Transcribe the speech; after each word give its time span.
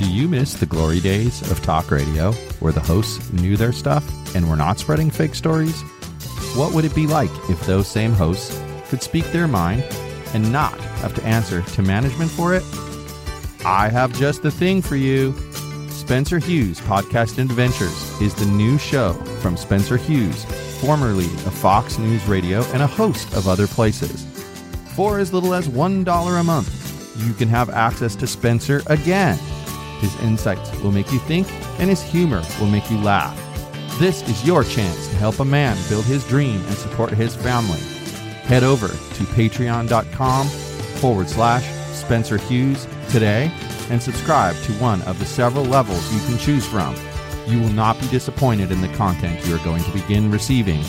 Do 0.00 0.10
you 0.10 0.28
miss 0.28 0.54
the 0.54 0.64
glory 0.64 0.98
days 0.98 1.42
of 1.50 1.62
talk 1.62 1.90
radio 1.90 2.32
where 2.60 2.72
the 2.72 2.80
hosts 2.80 3.30
knew 3.34 3.58
their 3.58 3.70
stuff 3.70 4.34
and 4.34 4.48
were 4.48 4.56
not 4.56 4.78
spreading 4.78 5.10
fake 5.10 5.34
stories? 5.34 5.78
What 6.56 6.72
would 6.72 6.86
it 6.86 6.94
be 6.94 7.06
like 7.06 7.28
if 7.50 7.66
those 7.66 7.86
same 7.86 8.12
hosts 8.12 8.58
could 8.88 9.02
speak 9.02 9.26
their 9.26 9.46
mind 9.46 9.82
and 10.32 10.50
not 10.50 10.80
have 11.02 11.12
to 11.16 11.24
answer 11.24 11.60
to 11.60 11.82
management 11.82 12.30
for 12.30 12.54
it? 12.54 12.62
I 13.62 13.90
have 13.90 14.14
just 14.14 14.42
the 14.42 14.50
thing 14.50 14.80
for 14.80 14.96
you. 14.96 15.34
Spencer 15.90 16.38
Hughes 16.38 16.80
Podcast 16.80 17.36
Adventures 17.36 18.18
is 18.22 18.34
the 18.34 18.46
new 18.46 18.78
show 18.78 19.12
from 19.42 19.58
Spencer 19.58 19.98
Hughes, 19.98 20.46
formerly 20.80 21.26
of 21.26 21.52
Fox 21.52 21.98
News 21.98 22.26
Radio 22.26 22.62
and 22.72 22.80
a 22.80 22.86
host 22.86 23.34
of 23.34 23.48
other 23.48 23.66
places. 23.66 24.24
For 24.96 25.18
as 25.18 25.34
little 25.34 25.52
as 25.52 25.68
$1 25.68 26.40
a 26.40 26.42
month, 26.42 27.22
you 27.22 27.34
can 27.34 27.48
have 27.48 27.68
access 27.68 28.16
to 28.16 28.26
Spencer 28.26 28.80
again. 28.86 29.38
His 30.00 30.14
insights 30.22 30.74
will 30.80 30.92
make 30.92 31.12
you 31.12 31.18
think, 31.20 31.50
and 31.78 31.88
his 31.88 32.02
humor 32.02 32.42
will 32.58 32.66
make 32.66 32.90
you 32.90 32.98
laugh. 32.98 33.36
This 33.98 34.22
is 34.28 34.46
your 34.46 34.64
chance 34.64 35.08
to 35.08 35.16
help 35.16 35.40
a 35.40 35.44
man 35.44 35.76
build 35.88 36.04
his 36.06 36.26
dream 36.26 36.56
and 36.66 36.74
support 36.74 37.12
his 37.12 37.36
family. 37.36 37.80
Head 38.44 38.64
over 38.64 38.88
to 38.88 39.24
patreon.com 39.34 40.46
forward 40.46 41.28
slash 41.28 41.64
Spencer 41.94 42.38
Hughes 42.38 42.86
today 43.10 43.52
and 43.90 44.02
subscribe 44.02 44.56
to 44.62 44.72
one 44.74 45.02
of 45.02 45.18
the 45.18 45.26
several 45.26 45.64
levels 45.64 46.12
you 46.12 46.20
can 46.20 46.38
choose 46.38 46.66
from. 46.66 46.96
You 47.46 47.60
will 47.60 47.68
not 47.68 48.00
be 48.00 48.08
disappointed 48.08 48.70
in 48.72 48.80
the 48.80 48.88
content 48.94 49.46
you 49.46 49.54
are 49.54 49.64
going 49.64 49.82
to 49.84 49.92
begin 49.92 50.30
receiving. 50.30 50.80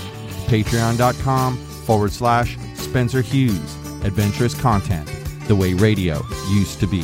Patreon.com 0.48 1.58
forward 1.58 2.12
slash 2.12 2.58
Spencer 2.76 3.22
Hughes. 3.22 3.76
Adventurous 4.04 4.60
content, 4.60 5.08
the 5.48 5.56
way 5.56 5.74
radio 5.74 6.22
used 6.50 6.80
to 6.80 6.88
be. 6.88 7.04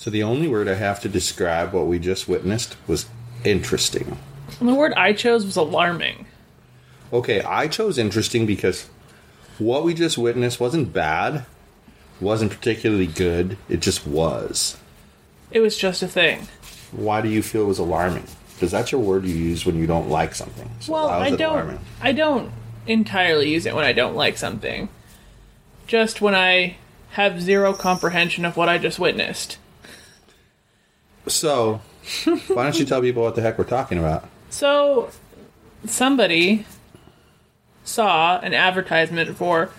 So 0.00 0.08
the 0.08 0.22
only 0.22 0.48
word 0.48 0.66
I 0.66 0.76
have 0.76 1.00
to 1.00 1.10
describe 1.10 1.74
what 1.74 1.86
we 1.86 1.98
just 1.98 2.26
witnessed 2.26 2.74
was 2.86 3.04
interesting. 3.44 4.16
And 4.58 4.66
the 4.66 4.74
word 4.74 4.94
I 4.94 5.12
chose 5.12 5.44
was 5.44 5.56
alarming. 5.56 6.24
Okay, 7.12 7.42
I 7.42 7.68
chose 7.68 7.98
interesting 7.98 8.46
because 8.46 8.88
what 9.58 9.84
we 9.84 9.92
just 9.92 10.16
witnessed 10.16 10.58
wasn't 10.58 10.94
bad, 10.94 11.44
wasn't 12.18 12.50
particularly 12.50 13.08
good, 13.08 13.58
it 13.68 13.80
just 13.80 14.06
was. 14.06 14.78
It 15.50 15.60
was 15.60 15.76
just 15.76 16.02
a 16.02 16.08
thing. 16.08 16.48
Why 16.92 17.20
do 17.20 17.28
you 17.28 17.42
feel 17.42 17.64
it 17.64 17.66
was 17.66 17.78
alarming? 17.78 18.24
Because 18.54 18.70
that's 18.70 18.92
your 18.92 19.02
word 19.02 19.26
you 19.26 19.34
use 19.34 19.66
when 19.66 19.76
you 19.76 19.86
don't 19.86 20.08
like 20.08 20.34
something. 20.34 20.70
So 20.80 20.94
well, 20.94 21.10
I 21.10 21.28
don't. 21.28 21.42
alarming? 21.42 21.80
I 22.00 22.12
don't 22.12 22.50
entirely 22.86 23.50
use 23.50 23.66
it 23.66 23.74
when 23.74 23.84
I 23.84 23.92
don't 23.92 24.16
like 24.16 24.38
something. 24.38 24.88
Just 25.86 26.22
when 26.22 26.34
I 26.34 26.76
have 27.10 27.42
zero 27.42 27.74
comprehension 27.74 28.46
of 28.46 28.56
what 28.56 28.70
I 28.70 28.78
just 28.78 28.98
witnessed. 28.98 29.58
So, 31.26 31.80
why 32.24 32.64
don't 32.64 32.78
you 32.78 32.84
tell 32.84 33.00
people 33.00 33.22
what 33.22 33.34
the 33.34 33.42
heck 33.42 33.58
we're 33.58 33.64
talking 33.64 33.98
about? 33.98 34.28
So, 34.48 35.10
somebody 35.86 36.66
saw 37.84 38.38
an 38.40 38.54
advertisement 38.54 39.36
for 39.36 39.70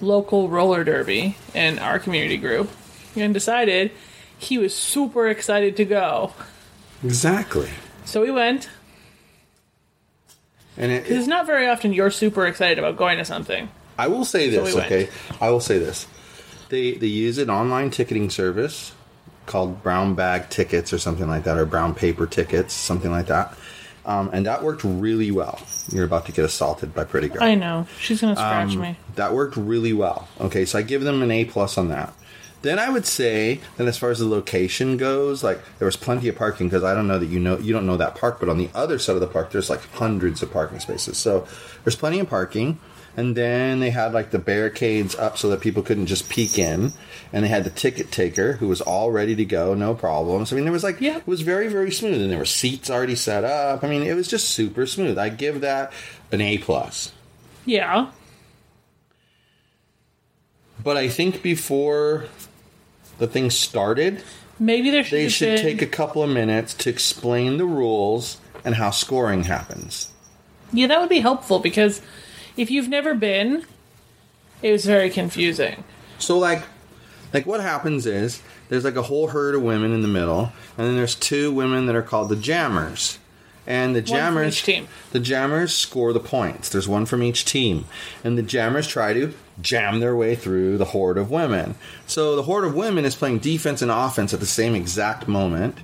local 0.00 0.48
roller 0.48 0.84
derby 0.84 1.36
in 1.54 1.78
our 1.78 1.98
community 1.98 2.36
group 2.36 2.70
and 3.16 3.34
decided 3.34 3.90
he 4.38 4.58
was 4.58 4.74
super 4.74 5.28
excited 5.28 5.76
to 5.76 5.84
go. 5.84 6.32
Exactly. 7.04 7.68
So 8.04 8.20
we 8.22 8.30
went. 8.30 8.68
And 10.76 10.92
it, 10.92 11.10
It's 11.10 11.26
not 11.26 11.46
very 11.46 11.68
often 11.68 11.92
you're 11.92 12.10
super 12.10 12.46
excited 12.46 12.78
about 12.78 12.96
going 12.96 13.18
to 13.18 13.24
something. 13.24 13.68
I 13.98 14.06
will 14.06 14.24
say 14.24 14.50
So 14.50 14.62
this, 14.64 14.74
we 14.74 14.80
went. 14.80 14.92
okay? 14.92 15.08
I 15.40 15.50
will 15.50 15.60
say 15.60 15.78
this. 15.78 16.06
They 16.68 16.92
they 16.92 17.06
use 17.08 17.38
an 17.38 17.50
online 17.50 17.90
ticketing 17.90 18.30
service 18.30 18.92
called 19.48 19.82
Brown 19.82 20.14
Bag 20.14 20.48
Tickets 20.50 20.92
or 20.92 20.98
something 20.98 21.26
like 21.26 21.42
that, 21.44 21.58
or 21.58 21.66
Brown 21.66 21.94
Paper 21.94 22.26
Tickets, 22.26 22.72
something 22.72 23.10
like 23.10 23.26
that. 23.26 23.56
Um, 24.06 24.30
and 24.32 24.46
that 24.46 24.62
worked 24.62 24.84
really 24.84 25.30
well. 25.30 25.58
You're 25.92 26.04
about 26.04 26.24
to 26.26 26.32
get 26.32 26.44
assaulted 26.44 26.94
by 26.94 27.04
Pretty 27.04 27.28
Girl. 27.28 27.42
I 27.42 27.54
know. 27.56 27.86
She's 28.00 28.20
going 28.22 28.34
to 28.34 28.40
scratch 28.40 28.72
Um, 28.74 28.80
me. 28.80 28.96
That 29.16 29.34
worked 29.34 29.56
really 29.56 29.92
well. 29.92 30.28
Okay, 30.40 30.64
so 30.64 30.78
I 30.78 30.82
give 30.82 31.02
them 31.02 31.20
an 31.22 31.30
A 31.30 31.44
plus 31.44 31.76
on 31.76 31.88
that. 31.88 32.14
Then 32.62 32.78
I 32.78 32.90
would 32.90 33.06
say 33.06 33.60
that 33.76 33.86
as 33.86 33.96
far 33.96 34.10
as 34.10 34.18
the 34.18 34.26
location 34.26 34.96
goes, 34.96 35.44
like 35.44 35.60
there 35.78 35.86
was 35.86 35.96
plenty 35.96 36.26
of 36.28 36.36
parking 36.36 36.66
because 36.68 36.82
I 36.82 36.92
don't 36.94 37.06
know 37.06 37.18
that 37.18 37.26
you 37.26 37.38
know 37.38 37.56
you 37.58 37.72
don't 37.72 37.86
know 37.86 37.96
that 37.96 38.16
park, 38.16 38.40
but 38.40 38.48
on 38.48 38.58
the 38.58 38.68
other 38.74 38.98
side 38.98 39.14
of 39.14 39.20
the 39.20 39.28
park, 39.28 39.52
there's 39.52 39.70
like 39.70 39.80
hundreds 39.92 40.42
of 40.42 40.52
parking 40.52 40.80
spaces. 40.80 41.16
So 41.18 41.46
there's 41.84 41.96
plenty 41.96 42.18
of 42.18 42.28
parking. 42.28 42.80
And 43.16 43.36
then 43.36 43.80
they 43.80 43.90
had 43.90 44.12
like 44.12 44.30
the 44.30 44.38
barricades 44.38 45.16
up 45.16 45.38
so 45.38 45.48
that 45.50 45.60
people 45.60 45.82
couldn't 45.82 46.06
just 46.06 46.28
peek 46.28 46.56
in. 46.56 46.92
And 47.32 47.44
they 47.44 47.48
had 47.48 47.64
the 47.64 47.70
ticket 47.70 48.12
taker 48.12 48.52
who 48.54 48.68
was 48.68 48.80
all 48.80 49.10
ready 49.10 49.34
to 49.34 49.44
go, 49.44 49.74
no 49.74 49.92
problems. 49.94 50.52
I 50.52 50.56
mean, 50.56 50.64
there 50.64 50.72
was 50.72 50.84
like, 50.84 51.00
Yeah. 51.00 51.16
it 51.16 51.26
was 51.26 51.40
very, 51.40 51.66
very 51.66 51.90
smooth. 51.90 52.22
And 52.22 52.30
there 52.30 52.38
were 52.38 52.44
seats 52.44 52.90
already 52.90 53.16
set 53.16 53.42
up. 53.42 53.82
I 53.82 53.88
mean, 53.88 54.02
it 54.04 54.14
was 54.14 54.28
just 54.28 54.50
super 54.50 54.86
smooth. 54.86 55.18
I 55.18 55.30
give 55.30 55.62
that 55.62 55.92
an 56.30 56.40
A 56.40 56.58
plus. 56.58 57.12
Yeah. 57.64 58.12
But 60.82 60.96
I 60.96 61.08
think 61.08 61.42
before 61.42 62.26
the 63.18 63.26
thing 63.26 63.50
started, 63.50 64.22
Maybe 64.58 64.90
there 64.90 65.04
should 65.04 65.18
they 65.18 65.28
should 65.28 65.56
been- 65.56 65.62
take 65.64 65.82
a 65.82 65.86
couple 65.86 66.22
of 66.22 66.30
minutes 66.30 66.74
to 66.74 66.90
explain 66.90 67.58
the 67.58 67.64
rules 67.64 68.38
and 68.64 68.74
how 68.74 68.90
scoring 68.90 69.44
happens. 69.44 70.10
Yeah, 70.72 70.88
that 70.88 71.00
would 71.00 71.08
be 71.08 71.20
helpful 71.20 71.58
because 71.60 72.02
if 72.56 72.70
you've 72.70 72.88
never 72.88 73.14
been, 73.14 73.64
it 74.62 74.72
was 74.72 74.84
very 74.84 75.10
confusing. 75.10 75.84
So 76.18 76.38
like 76.38 76.62
like 77.32 77.46
what 77.46 77.60
happens 77.60 78.04
is 78.06 78.42
there's 78.68 78.84
like 78.84 78.96
a 78.96 79.02
whole 79.02 79.28
herd 79.28 79.54
of 79.54 79.62
women 79.62 79.92
in 79.92 80.02
the 80.02 80.08
middle, 80.08 80.52
and 80.76 80.86
then 80.86 80.96
there's 80.96 81.14
two 81.14 81.52
women 81.52 81.86
that 81.86 81.94
are 81.94 82.02
called 82.02 82.28
the 82.28 82.36
jammers. 82.36 83.18
And 83.66 83.94
the 83.94 84.00
from 84.00 84.06
jammers 84.16 84.54
each 84.56 84.64
team. 84.64 84.88
the 85.12 85.20
jammers 85.20 85.74
score 85.74 86.12
the 86.14 86.20
points. 86.20 86.68
There's 86.70 86.88
one 86.88 87.04
from 87.06 87.22
each 87.22 87.44
team. 87.44 87.84
And 88.24 88.36
the 88.38 88.42
jammers 88.42 88.86
try 88.88 89.12
to 89.12 89.34
jam 89.60 90.00
their 90.00 90.16
way 90.16 90.34
through 90.34 90.78
the 90.78 90.84
horde 90.86 91.18
of 91.18 91.30
women. 91.30 91.74
So 92.06 92.36
the 92.36 92.42
horde 92.42 92.64
of 92.64 92.74
women 92.74 93.04
is 93.04 93.14
playing 93.14 93.38
defense 93.38 93.82
and 93.82 93.90
offense 93.90 94.32
at 94.34 94.40
the 94.40 94.46
same 94.46 94.74
exact 94.74 95.28
moment. 95.28 95.78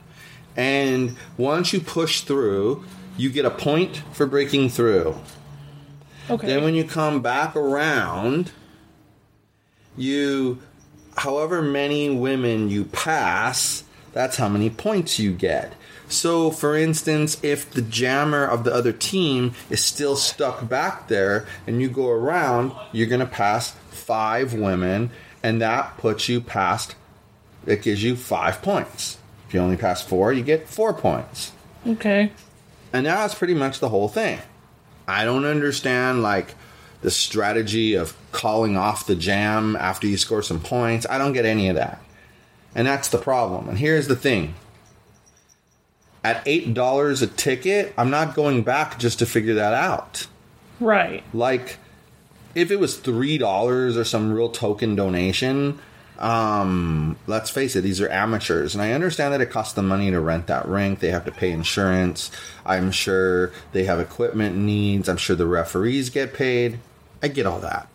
And 0.57 1.17
once 1.37 1.73
you 1.73 1.81
push 1.81 2.23
through, 2.23 2.85
you 3.17 3.31
get 3.31 3.45
a 3.45 3.51
point 3.51 4.03
for 4.13 4.27
breaking 4.27 4.71
through. 4.71 5.17
Okay. 6.31 6.47
Then 6.47 6.65
when 6.65 6.75
you 6.75 6.85
come 6.85 7.21
back 7.21 7.55
around, 7.55 8.53
you, 9.97 10.61
however 11.17 11.63
many 11.63 12.11
women 12.11 12.71
you 12.71 12.85
pass, 12.85 13.84
that's 14.15 14.37
how 14.37 14.49
many 14.49 14.71
points 14.71 15.19
you 15.19 15.33
get. 15.33 15.75
So, 16.09 16.51
for 16.51 16.77
instance, 16.77 17.43
if 17.43 17.71
the 17.71 17.83
jammer 17.83 18.45
of 18.45 18.65
the 18.65 18.73
other 18.73 18.93
team 18.93 19.55
is 19.69 19.83
still 19.83 20.17
stuck 20.17 20.69
back 20.69 21.09
there 21.09 21.47
and 21.67 21.83
you 21.83 21.89
go 21.89 22.09
around, 22.09 22.73
you're 22.93 23.09
going 23.09 23.21
to 23.21 23.27
pass 23.27 23.73
five 23.91 24.55
women, 24.55 25.11
and 25.43 25.61
that 25.61 25.97
puts 25.99 26.29
you 26.29 26.41
past, 26.41 26.95
it 27.67 27.83
gives 27.83 28.03
you 28.03 28.17
five 28.17 28.63
points. 28.63 29.19
If 29.49 29.55
you 29.55 29.61
only 29.61 29.77
pass 29.77 30.03
four, 30.03 30.33
you 30.33 30.43
get 30.43 30.69
four 30.69 30.95
points. 30.95 31.53
okay. 31.87 32.31
And 32.93 33.05
now 33.05 33.17
that's 33.17 33.35
pretty 33.35 33.55
much 33.55 33.81
the 33.81 33.89
whole 33.89 34.09
thing. 34.09 34.39
I 35.09 35.25
don't 35.25 35.45
understand 35.45 36.23
like 36.23 36.55
the 37.03 37.11
strategy 37.11 37.95
of 37.95 38.17
calling 38.31 38.77
off 38.77 39.07
the 39.07 39.17
jam 39.17 39.75
after 39.75 40.07
you 40.07 40.17
score 40.17 40.43
some 40.43 40.61
points. 40.61 41.05
I 41.11 41.19
don't 41.19 41.33
get 41.33 41.45
any 41.45 41.69
of 41.69 41.75
that. 41.75 42.01
And 42.75 42.87
that's 42.87 43.09
the 43.09 43.19
problem. 43.19 43.69
And 43.69 43.79
here's 43.79 44.09
the 44.09 44.17
thing. 44.17 44.55
At 46.23 46.45
$8 46.45 47.23
a 47.23 47.27
ticket, 47.27 47.93
I'm 47.97 48.11
not 48.11 48.35
going 48.35 48.63
back 48.63 48.99
just 48.99 49.19
to 49.19 49.27
figure 49.27 49.55
that 49.55 49.75
out. 49.75 50.27
Right. 50.81 51.23
Like 51.33 51.79
if 52.55 52.71
it 52.71 52.81
was 52.81 52.99
$3 52.99 53.97
or 53.97 54.05
some 54.05 54.33
real 54.33 54.49
token 54.49 54.97
donation, 54.97 55.79
um 56.17 57.17
let's 57.27 57.51
face 57.51 57.75
it 57.75 57.81
these 57.81 58.01
are 58.01 58.09
amateurs 58.09 58.73
and 58.73 58.81
i 58.81 58.93
understand 58.93 59.35
that 59.35 59.41
it 59.41 59.51
costs 59.51 59.75
them 59.75 59.89
money 59.89 60.13
to 60.13 60.21
rent 60.21 60.47
that 60.47 60.65
rink 60.69 61.01
they 61.01 61.11
have 61.11 61.25
to 61.25 61.33
pay 61.33 61.51
insurance 61.51 62.31
i'm 62.65 62.93
sure 62.93 63.51
they 63.73 63.83
have 63.83 63.99
equipment 63.99 64.55
needs 64.55 65.09
i'm 65.09 65.17
sure 65.17 65.35
the 65.35 65.45
referees 65.45 66.11
get 66.11 66.33
paid 66.33 66.79
i 67.21 67.27
get 67.27 67.47
all 67.47 67.59
that 67.59 67.89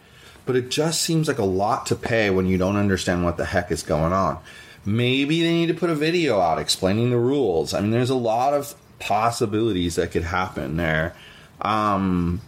but 0.50 0.56
it 0.56 0.70
just 0.72 1.04
seems 1.04 1.28
like 1.28 1.38
a 1.38 1.46
lot 1.46 1.86
to 1.86 1.96
pay 1.96 2.32
when 2.32 2.48
you 2.48 2.58
don't 2.58 2.76
understand 2.76 3.24
what 3.24 3.38
the 3.38 3.46
heck 3.46 3.70
is 3.70 3.84
going 3.84 4.14
on. 4.14 4.40
Maybe 4.86 5.42
they 5.42 5.52
need 5.52 5.68
to 5.68 5.74
put 5.74 5.90
a 5.90 5.96
video 5.96 6.40
out 6.40 6.60
explaining 6.60 7.12
the 7.12 7.18
rules. 7.18 7.74
I 7.74 7.82
mean, 7.82 7.92
there's 7.92 8.10
a 8.10 8.16
lot 8.16 8.54
of 8.54 8.76
possibilities 9.00 9.96
that 9.96 10.12
could 10.12 10.24
happen 10.24 10.78
there. 10.78 11.14
Um, 11.62 12.42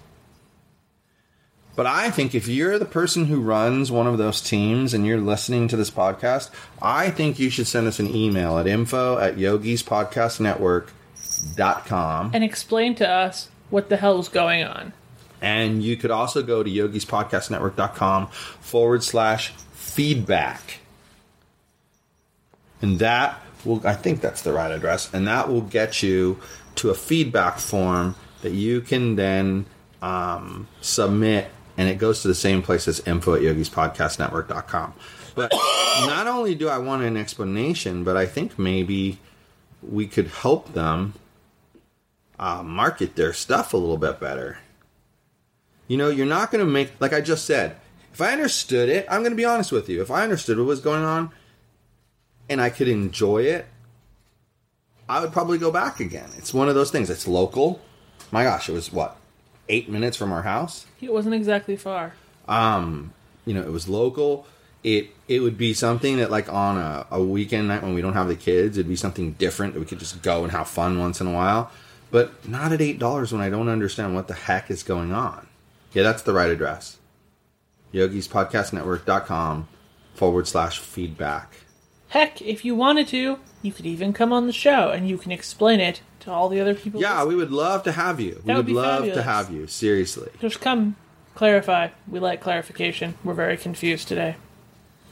but 1.76 1.86
I 1.86 2.10
think 2.12 2.34
if 2.36 2.48
you're 2.48 2.78
the 2.78 2.86
person 2.86 3.26
who 3.26 3.42
runs 3.42 3.92
one 3.92 4.08
of 4.08 4.18
those 4.18 4.42
teams 4.42 4.94
and 4.94 5.06
you're 5.06 5.22
listening 5.22 5.68
to 5.70 5.78
this 5.78 5.90
podcast, 5.90 6.50
I 6.82 7.10
think 7.10 7.40
you 7.40 7.50
should 7.50 7.68
send 7.68 7.88
us 7.88 8.00
an 8.00 8.14
email 8.14 8.58
at 8.58 8.68
info 8.68 9.18
at 9.18 9.38
yogispodcastnetwork.com. 9.38 12.32
And 12.34 12.44
explain 12.44 12.96
to 12.96 13.10
us 13.10 13.48
what 13.70 13.88
the 13.90 13.98
hell 13.98 14.20
is 14.20 14.28
going 14.28 14.64
on. 14.64 14.94
And 15.42 15.82
you 15.82 15.98
could 15.98 16.12
also 16.12 16.44
go 16.44 16.62
to 16.62 16.70
yogispodcastnetwork.com 16.70 18.28
forward 18.28 19.04
slash 19.04 19.54
feedback. 19.72 20.81
And 22.82 23.00
that 23.00 23.40
will, 23.66 23.86
I 23.86 23.94
think 23.94 24.22
that's 24.22 24.42
the 24.42 24.54
right 24.54 24.72
address, 24.72 25.14
and 25.14 25.28
that 25.28 25.50
will 25.50 25.62
get 25.62 26.02
you 26.02 26.40
to 26.76 26.90
a 26.90 26.96
feedback 26.96 27.60
form 27.60 28.16
that 28.42 28.52
you 28.52 28.82
can 28.82 29.16
then 29.16 29.66
um, 30.02 30.68
submit, 30.82 31.50
and 31.78 31.88
it 31.90 31.98
goes 31.98 32.22
to 32.24 32.28
the 32.28 32.36
same 32.36 32.62
place 32.62 32.88
as 32.88 33.00
info 33.02 33.36
at 33.36 33.42
yogispodcastnetwork.com. 33.42 34.94
But 35.36 35.52
not 36.08 36.28
only 36.28 36.56
do 36.56 36.70
I 36.70 36.78
want 36.78 37.04
an 37.04 37.16
explanation, 37.18 38.04
but 38.04 38.18
I 38.18 38.26
think 38.26 38.58
maybe 38.58 39.20
we 39.82 40.08
could 40.08 40.28
help 40.28 40.74
them 40.74 41.14
uh, 42.40 42.64
market 42.64 43.16
their 43.16 43.34
stuff 43.34 43.74
a 43.74 43.78
little 43.78 43.98
bit 43.98 44.20
better. 44.20 44.58
You 45.88 45.98
know, 45.98 46.10
you're 46.10 46.26
not 46.26 46.52
going 46.52 46.66
to 46.66 46.72
make, 46.72 46.92
like 47.00 47.14
I 47.14 47.22
just 47.22 47.46
said, 47.46 47.76
if 48.14 48.22
I 48.22 48.32
understood 48.34 48.90
it, 48.90 49.06
I'm 49.10 49.22
going 49.22 49.32
to 49.32 49.38
be 49.38 49.46
honest 49.46 49.72
with 49.72 49.88
you. 49.88 50.02
If 50.02 50.12
I 50.12 50.24
understood 50.24 50.58
what 50.58 50.68
was 50.68 50.80
going 50.82 51.04
on 51.04 51.32
and 52.52 52.62
I 52.62 52.70
could 52.70 52.90
enjoy 52.90 53.44
it, 53.44 53.66
I 55.08 55.22
would 55.22 55.32
probably 55.32 55.58
go 55.58 55.72
back 55.72 56.02
again. 56.02 56.30
It's 56.38 56.54
one 56.54 56.68
of 56.68 56.76
those 56.76 56.92
things. 56.92 57.10
It's 57.10 57.28
local. 57.28 57.80
My 58.30 58.44
gosh, 58.44 58.68
it 58.68 58.74
was 58.74 58.92
what, 58.92 59.16
eight 59.70 59.90
minutes 59.90 60.18
from 60.18 60.34
our 60.34 60.42
house? 60.42 60.86
It 61.00 61.14
wasn't 61.14 61.34
exactly 61.34 61.78
far. 61.78 62.14
Um, 62.50 63.14
you 63.46 63.54
know, 63.54 63.62
it 63.62 63.72
was 63.72 63.88
local. 63.88 64.46
It 64.84 65.12
it 65.28 65.40
would 65.40 65.58
be 65.58 65.74
something 65.74 66.18
that 66.18 66.30
like 66.30 66.52
on 66.52 66.78
a, 66.78 67.08
a 67.10 67.24
weekend 67.24 67.70
night 67.70 67.84
when 67.84 67.94
we 67.94 68.02
don't 68.02 68.14
have 68.14 68.28
the 68.28 68.36
kids, 68.36 68.78
it'd 68.78 68.90
be 68.90 68.96
something 68.96 69.34
different 69.34 69.74
that 69.74 69.80
we 69.80 69.86
could 69.86 70.00
just 70.00 70.22
go 70.22 70.44
and 70.44 70.52
have 70.52 70.68
fun 70.68 71.00
once 71.00 71.22
in 71.22 71.28
a 71.28 71.34
while. 71.34 71.72
But 72.10 72.48
not 72.48 72.74
at 72.74 72.82
eight 72.82 73.00
dollars 73.00 73.32
when 73.32 73.42
I 73.42 73.50
don't 73.50 73.70
understand 73.70 74.14
what 74.14 74.28
the 74.28 74.34
heck 74.34 74.70
is 74.70 74.84
going 74.84 75.14
on. 75.14 75.48
Yeah, 75.94 76.04
that's 76.04 76.24
the 76.24 76.34
right 76.34 76.50
address. 76.50 76.98
Yogi'sPodcastNetwork.com 77.94 79.68
forward 80.16 80.48
slash 80.48 80.80
feedback. 80.80 81.61
Heck, 82.12 82.42
if 82.42 82.66
you 82.66 82.76
wanted 82.76 83.08
to, 83.08 83.40
you 83.62 83.72
could 83.72 83.86
even 83.86 84.12
come 84.12 84.34
on 84.34 84.46
the 84.46 84.52
show 84.52 84.90
and 84.90 85.08
you 85.08 85.18
can 85.18 85.32
explain 85.32 85.80
it 85.80 86.02
to 86.20 86.30
all 86.30 86.50
the 86.50 86.60
other 86.60 86.76
people. 86.76 87.00
Yeah, 87.00 87.14
listening. 87.14 87.28
we 87.30 87.36
would 87.36 87.52
love 87.52 87.84
to 87.84 87.94
have 87.94 88.20
you. 88.20 88.42
We 88.44 88.54
would 88.54 88.66
would 88.66 88.76
love 88.76 89.00
fabulous. 89.00 89.16
to 89.16 89.24
have 89.24 89.50
you. 89.50 89.66
Seriously. 89.68 90.30
Just 90.42 90.60
come 90.60 90.98
clarify. 91.36 91.88
We 92.10 92.20
like 92.20 92.42
clarification. 92.42 93.14
We're 93.24 93.34
very 93.34 93.56
confused 93.56 94.10
today. 94.10 94.36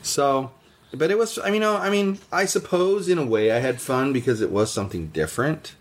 So, 0.02 0.52
but 0.94 1.10
it 1.10 1.18
was. 1.18 1.40
I 1.40 1.52
mean, 1.52 1.64
I 1.64 1.90
mean, 1.90 2.20
I 2.34 2.44
suppose 2.44 3.08
in 3.08 3.18
a 3.18 3.26
way 3.26 3.50
I 3.54 3.60
had 3.60 3.80
fun 3.80 4.12
because 4.12 4.42
it 4.42 4.52
was 4.52 4.70
something 4.70 5.08
different, 5.08 5.76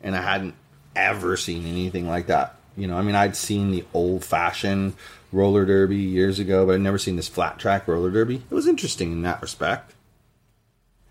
and 0.00 0.16
I 0.16 0.22
hadn't 0.22 0.54
ever 0.96 1.36
seen 1.36 1.66
anything 1.66 2.08
like 2.08 2.26
that. 2.28 2.56
You 2.76 2.86
know, 2.86 2.96
I 2.96 3.02
mean, 3.02 3.14
I'd 3.14 3.36
seen 3.36 3.70
the 3.70 3.84
old-fashioned 3.92 4.94
roller 5.30 5.64
derby 5.64 5.96
years 5.96 6.38
ago, 6.38 6.66
but 6.66 6.74
I'd 6.74 6.80
never 6.80 6.98
seen 6.98 7.16
this 7.16 7.28
flat 7.28 7.58
track 7.58 7.86
roller 7.86 8.10
derby. 8.10 8.36
It 8.36 8.54
was 8.54 8.66
interesting 8.66 9.12
in 9.12 9.22
that 9.22 9.42
respect. 9.42 9.94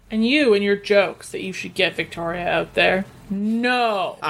And 0.10 0.25
you 0.25 0.54
and 0.54 0.63
your 0.63 0.75
jokes 0.75 1.30
that 1.30 1.42
you 1.42 1.54
should 1.54 1.74
get 1.74 1.96
Victoria 1.96 2.48
out 2.48 2.74
there. 2.74 3.06
No. 3.30 4.18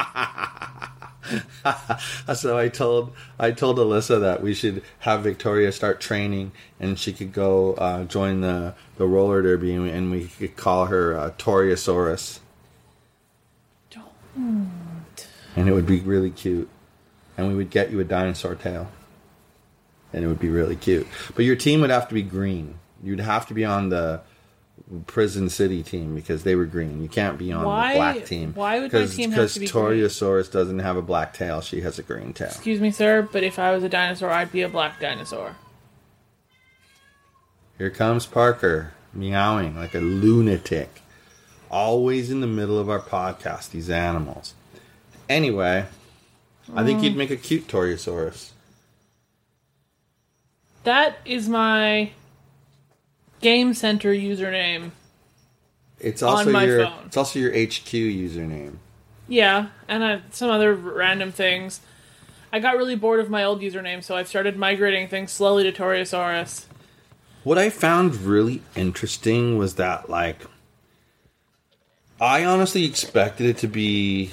So 2.33 2.57
I 2.57 2.68
told 2.69 3.13
I 3.39 3.51
told 3.51 3.78
Alyssa 3.78 4.19
that 4.22 4.42
we 4.42 4.54
should 4.54 4.81
have 5.00 5.22
Victoria 5.22 5.72
start 5.72 6.01
training, 6.01 6.51
and 6.80 6.98
she 6.98 7.13
could 7.13 7.31
go 7.31 7.74
uh, 7.75 8.06
join 8.06 8.42
the 8.42 8.74
the 8.98 9.06
roller 9.06 9.42
derby, 9.42 9.74
and 9.74 9.83
we, 9.83 9.89
and 9.89 10.12
we 10.12 10.28
could 10.28 10.56
call 10.56 10.88
her 10.88 11.18
uh, 11.18 11.31
Toryasaurus. 11.38 12.39
Don't. 13.92 14.07
and 15.56 15.69
it 15.69 15.74
would 15.74 15.86
be 15.86 16.00
really 16.00 16.31
cute. 16.31 16.69
And 17.38 17.48
we 17.48 17.56
would 17.56 17.69
get 17.69 17.92
you 17.92 18.00
a 18.00 18.04
dinosaur 18.04 18.56
tail. 18.56 18.89
And 20.13 20.24
it 20.24 20.28
would 20.28 20.39
be 20.39 20.50
really 20.50 20.75
cute. 20.75 21.07
But 21.36 21.45
your 21.45 21.56
team 21.56 21.81
would 21.81 21.89
have 21.89 22.07
to 22.10 22.13
be 22.13 22.24
green. 22.24 22.75
You'd 23.04 23.19
have 23.22 23.48
to 23.48 23.54
be 23.54 23.63
on 23.66 23.89
the 23.89 24.22
Prison 25.07 25.50
City 25.50 25.83
team 25.83 26.16
because 26.16 26.44
they 26.44 26.56
were 26.56 26.66
green. 26.66 27.01
You 27.01 27.07
can't 27.07 27.38
be 27.38 27.51
on 27.51 27.63
Why- 27.66 27.94
the 27.94 27.98
black 28.00 28.25
team. 28.25 28.51
why 28.54 28.80
would 28.80 28.92
my 28.92 29.06
team 29.06 29.31
have 29.31 29.51
to 29.54 29.60
be 29.60 29.68
green? 29.68 29.83
Toryasaurus 29.86 30.51
doesn't 30.51 30.80
have 30.80 30.98
a 30.98 31.01
black 31.01 31.33
tail. 31.33 31.62
She 31.62 31.81
has 31.81 31.98
a 31.98 32.04
green 32.04 32.33
tail. 32.33 32.48
Excuse 32.50 32.81
me, 32.81 32.92
sir, 32.92 33.28
but 33.31 33.44
if 33.44 33.57
I 33.57 33.72
was 33.72 33.83
a 33.83 33.89
dinosaur, 33.89 34.30
I'd 34.31 34.51
be 34.51 34.62
a 34.63 34.69
black 34.69 35.00
dinosaur. 35.00 35.56
Here 37.78 37.89
comes 37.89 38.25
Parker, 38.25 38.92
meowing 39.13 39.75
like 39.75 39.95
a 39.95 40.00
lunatic. 40.00 41.01
Always 41.69 42.30
in 42.30 42.42
the 42.42 42.48
middle 42.48 42.78
of 42.78 42.89
our 42.89 43.00
podcast, 43.00 43.72
these 43.72 43.89
animals. 43.89 44.54
Anyway, 45.30 45.86
I 46.75 46.83
think 46.85 47.03
you'd 47.03 47.15
make 47.15 47.31
a 47.31 47.37
cute 47.37 47.67
Toryasaurus. 47.67 48.51
That 50.83 51.17
is 51.25 51.49
my 51.49 52.11
Game 53.41 53.73
Center 53.73 54.13
username. 54.13 54.91
It's 55.99 56.23
also 56.23 56.51
my 56.51 56.63
your 56.63 56.85
phone. 56.85 57.05
it's 57.05 57.17
also 57.17 57.39
your 57.39 57.51
HQ 57.51 57.91
username. 57.91 58.77
Yeah, 59.27 59.67
and 59.87 60.03
uh, 60.03 60.19
some 60.31 60.49
other 60.49 60.73
random 60.73 61.31
things. 61.31 61.81
I 62.51 62.59
got 62.59 62.75
really 62.75 62.95
bored 62.95 63.19
of 63.19 63.29
my 63.29 63.43
old 63.43 63.61
username, 63.61 64.03
so 64.03 64.15
I've 64.15 64.27
started 64.27 64.57
migrating 64.57 65.07
things 65.07 65.31
slowly 65.31 65.63
to 65.63 65.71
Toryasaurus. 65.71 66.65
What 67.43 67.57
I 67.57 67.69
found 67.69 68.15
really 68.17 68.61
interesting 68.75 69.57
was 69.57 69.75
that 69.75 70.09
like 70.09 70.45
I 72.19 72.45
honestly 72.45 72.85
expected 72.85 73.47
it 73.47 73.57
to 73.59 73.67
be 73.67 74.31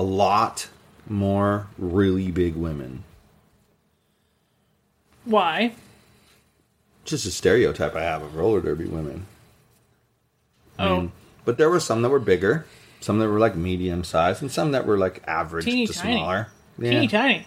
a 0.00 0.02
lot 0.02 0.66
more 1.06 1.66
really 1.76 2.30
big 2.30 2.54
women. 2.56 3.04
Why? 5.26 5.74
Just 7.04 7.26
a 7.26 7.30
stereotype 7.30 7.94
I 7.94 8.02
have 8.02 8.22
of 8.22 8.34
roller 8.34 8.62
derby 8.62 8.86
women. 8.86 9.26
Oh, 10.78 11.10
But 11.44 11.58
there 11.58 11.68
were 11.68 11.80
some 11.80 12.00
that 12.00 12.08
were 12.08 12.18
bigger, 12.18 12.64
some 13.00 13.18
that 13.18 13.28
were 13.28 13.38
like 13.38 13.56
medium 13.56 14.02
sized, 14.02 14.40
and 14.40 14.50
some 14.50 14.72
that 14.72 14.86
were 14.86 14.96
like 14.96 15.22
average 15.26 15.66
Teeny 15.66 15.86
to 15.86 15.92
tiny. 15.92 16.14
smaller. 16.16 16.48
teeny 16.80 17.06
tiny. 17.06 17.46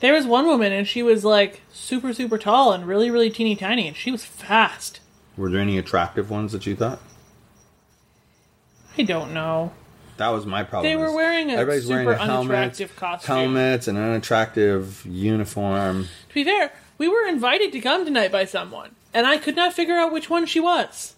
There 0.00 0.14
was 0.14 0.26
one 0.26 0.46
woman, 0.46 0.72
and 0.72 0.88
she 0.88 1.04
was 1.04 1.24
like 1.24 1.60
super, 1.72 2.12
super 2.12 2.38
tall 2.38 2.72
and 2.72 2.86
really, 2.88 3.08
really 3.08 3.30
teeny 3.30 3.54
tiny, 3.54 3.86
and 3.86 3.96
she 3.96 4.10
was 4.10 4.24
fast. 4.24 4.98
Were 5.36 5.48
there 5.48 5.60
any 5.60 5.78
attractive 5.78 6.28
ones 6.28 6.50
that 6.50 6.66
you 6.66 6.74
thought? 6.74 6.98
I 8.98 9.04
don't 9.04 9.32
know. 9.32 9.70
That 10.22 10.28
was 10.28 10.46
my 10.46 10.62
problem. 10.62 10.88
They 10.88 10.94
were 10.94 11.12
wearing 11.12 11.50
a 11.50 11.54
everybody's 11.54 11.82
super 11.82 12.04
wearing 12.04 12.20
a 12.20 12.24
helmet, 12.24 12.54
unattractive 12.54 12.94
costume. 12.94 13.26
helmets, 13.36 13.88
and 13.88 13.98
an 13.98 14.04
unattractive 14.04 15.04
uniform. 15.04 16.06
To 16.28 16.34
be 16.34 16.44
fair, 16.44 16.70
we 16.96 17.08
were 17.08 17.26
invited 17.26 17.72
to 17.72 17.80
come 17.80 18.04
tonight 18.04 18.30
by 18.30 18.44
someone, 18.44 18.94
and 19.12 19.26
I 19.26 19.36
could 19.36 19.56
not 19.56 19.72
figure 19.72 19.96
out 19.96 20.12
which 20.12 20.30
one 20.30 20.46
she 20.46 20.60
was. 20.60 21.14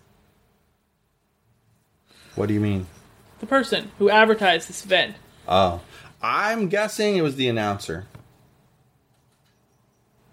What 2.35 2.47
do 2.47 2.55
you 2.55 2.61
mean? 2.61 2.87
The 3.41 3.47
person 3.47 3.91
who 3.99 4.09
advertised 4.09 4.71
this 4.71 4.87
event. 4.87 5.17
Oh, 5.47 5.83
I'm 6.23 6.71
guessing 6.71 7.17
it 7.19 7.23
was 7.23 7.37
the 7.37 7.47
announcer. 7.47 8.07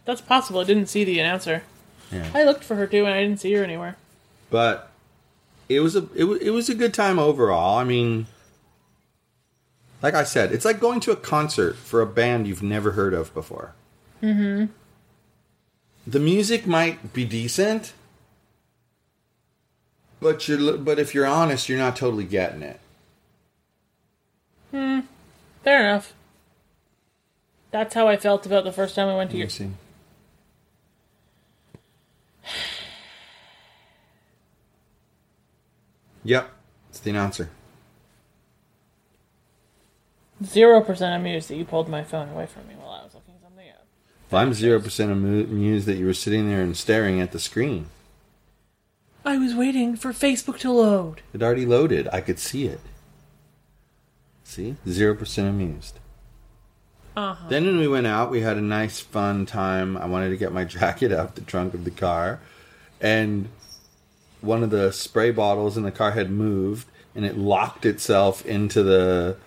That's 0.06 0.22
possible. 0.22 0.62
I 0.62 0.64
didn't 0.64 0.88
see 0.88 1.04
the 1.04 1.20
announcer. 1.20 1.64
Yeah. 2.10 2.30
I 2.34 2.46
looked 2.46 2.64
for 2.64 2.76
her 2.76 2.88
too, 2.88 3.04
and 3.04 3.14
I 3.14 3.22
didn't 3.22 3.42
see 3.42 3.52
her 3.52 3.66
anywhere. 3.66 3.98
But 4.50 4.90
it 5.68 5.82
was 5.82 5.98
a 5.98 6.08
it, 6.16 6.24
wa- 6.24 6.38
it 6.40 6.52
was 6.52 6.70
a 6.70 6.74
good 6.74 6.94
time 6.94 7.20
overall. 7.20 7.78
I 7.78 7.84
mean, 7.84 8.28
like 10.02 10.14
I 10.14 10.24
said, 10.24 10.52
it's 10.52 10.66
like 10.66 10.80
going 10.80 11.00
to 11.02 11.12
a 11.12 11.16
concert 11.16 11.76
for 11.76 12.02
a 12.02 12.06
band 12.06 12.48
you've 12.48 12.64
never 12.64 12.92
heard 12.92 13.14
of 13.14 13.34
before. 13.34 13.74
Mm-hmm. 14.22 14.66
The 16.08 16.20
music 16.20 16.66
might 16.66 17.14
be 17.14 17.26
decent, 17.26 17.94
but 20.20 20.48
you're 20.48 20.78
but 20.78 20.98
if 20.98 21.14
you're 21.14 21.28
honest, 21.28 21.70
you're 21.70 21.78
not 21.78 21.96
totally 21.96 22.24
getting 22.24 22.64
it. 22.64 22.80
Hmm. 24.72 25.02
Fair 25.64 25.82
enough. 25.82 26.14
That's 27.70 27.94
how 27.94 28.08
I 28.08 28.18
felt 28.18 28.46
about 28.46 28.64
the 28.64 28.72
first 28.72 28.96
time 28.96 29.08
I 29.08 29.16
went 29.16 29.32
to 29.32 29.38
your. 29.38 29.50
see. 29.50 29.70
Yep, 36.24 36.52
it's 36.92 37.00
the 37.00 37.10
announcer. 37.10 37.50
Zero 40.44 40.82
percent 40.82 41.16
amused 41.16 41.50
that 41.50 41.56
you 41.56 41.66
pulled 41.66 41.88
my 41.88 42.04
phone 42.04 42.30
away 42.30 42.46
from 42.46 42.68
me 42.68 42.76
while 42.76 42.92
I 42.92 43.04
was 43.04 43.14
looking 43.14 43.36
something 43.42 43.70
up. 43.70 43.86
Well, 44.30 44.42
I'm 44.42 44.54
zero 44.54 44.80
percent 44.80 45.12
amused 45.12 45.86
that 45.88 45.98
you 45.98 46.06
were 46.06 46.14
sitting 46.14 46.50
there 46.50 46.62
and 46.62 46.76
staring 46.76 47.20
at 47.22 47.32
the 47.32 47.40
screen. 47.40 47.88
I 49.24 49.38
was 49.38 49.54
waiting 49.54 49.96
for 49.96 50.12
Facebook 50.12 50.58
to 50.60 50.72
load. 50.72 51.22
It 51.34 51.44
already 51.44 51.66
loaded. 51.66 52.08
I 52.12 52.22
could 52.22 52.40
see 52.40 52.66
it. 52.66 52.80
See, 54.44 54.78
zero 54.88 55.16
percent 55.16 55.48
amused. 55.48 56.00
Uh-huh. 57.16 57.50
Then 57.50 57.66
when 57.66 57.78
we 57.78 57.88
went 57.88 58.08
out, 58.08 58.32
we 58.32 58.42
had 58.42 58.58
a 58.58 58.62
nice 58.62 59.00
fun 59.00 59.46
time. 59.46 59.98
I 59.98 60.06
wanted 60.06 60.30
to 60.30 60.38
get 60.38 60.54
my 60.54 60.64
jacket 60.66 61.12
out 61.12 61.36
the 61.36 61.42
trunk 61.42 61.74
of 61.74 61.84
the 61.84 61.92
car, 61.92 62.40
and 63.00 63.50
one 64.40 64.64
of 64.64 64.72
the 64.72 64.92
spray 64.92 65.30
bottles 65.30 65.78
in 65.78 65.84
the 65.84 65.92
car 65.92 66.12
had 66.12 66.32
moved, 66.32 66.88
and 67.14 67.26
it 67.26 67.38
locked 67.38 67.86
itself 67.86 68.44
into 68.46 68.82
the 68.82 69.38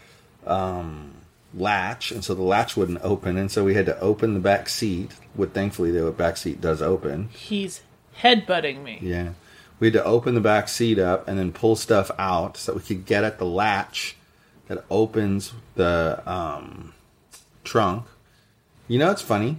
um, 0.46 1.12
latch, 1.52 2.10
and 2.10 2.24
so 2.24 2.34
the 2.34 2.42
latch 2.42 2.76
wouldn't 2.76 3.00
open, 3.02 3.36
and 3.36 3.50
so 3.50 3.64
we 3.64 3.74
had 3.74 3.86
to 3.86 3.98
open 4.00 4.34
the 4.34 4.40
back 4.40 4.68
seat. 4.68 5.12
Which 5.34 5.50
thankfully 5.50 5.90
the 5.90 6.10
back 6.12 6.36
seat 6.36 6.60
does 6.60 6.80
open. 6.80 7.28
He's 7.30 7.82
headbutting 8.20 8.82
me. 8.82 8.98
Yeah, 9.02 9.30
we 9.80 9.88
had 9.88 9.94
to 9.94 10.04
open 10.04 10.34
the 10.34 10.40
back 10.40 10.68
seat 10.68 10.98
up 10.98 11.26
and 11.28 11.38
then 11.38 11.52
pull 11.52 11.76
stuff 11.76 12.10
out 12.18 12.56
so 12.56 12.74
we 12.74 12.80
could 12.80 13.06
get 13.06 13.24
at 13.24 13.38
the 13.38 13.46
latch 13.46 14.16
that 14.68 14.84
opens 14.90 15.52
the 15.74 16.22
um, 16.26 16.94
trunk. 17.64 18.06
You 18.88 18.98
know, 18.98 19.10
it's 19.10 19.22
funny. 19.22 19.58